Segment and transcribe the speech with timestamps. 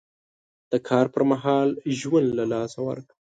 [0.71, 1.69] د کار پر مهال
[1.99, 3.13] ژوند له لاسه ورکړ.